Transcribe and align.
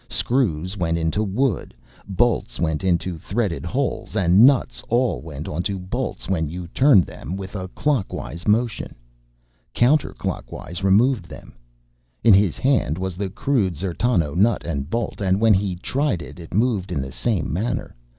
Screws 0.09 0.75
went 0.75 0.97
into 0.97 1.21
wood, 1.23 1.75
bolts 2.07 2.59
went 2.59 2.83
into 2.83 3.19
threaded 3.19 3.67
holes 3.67 4.15
and 4.15 4.43
nuts 4.47 4.81
all 4.89 5.21
went 5.21 5.47
onto 5.47 5.77
bolts 5.77 6.27
when 6.27 6.49
you 6.49 6.65
turned 6.69 7.03
them 7.05 7.35
with 7.37 7.55
a 7.55 7.67
clockwise 7.67 8.47
motion. 8.47 8.95
Counterclockwise 9.75 10.81
removed 10.81 11.25
them. 11.29 11.53
In 12.23 12.33
his 12.33 12.57
hand 12.57 12.97
was 12.97 13.15
the 13.15 13.29
crude 13.29 13.73
D'zertano 13.73 14.33
nut 14.33 14.65
and 14.65 14.89
bolt, 14.89 15.21
and 15.21 15.39
when 15.39 15.53
he 15.53 15.75
tried 15.75 16.23
it 16.23 16.39
it 16.39 16.51
moved 16.51 16.91
in 16.91 16.99
the 16.99 17.11
same 17.11 17.53
manner. 17.53 17.95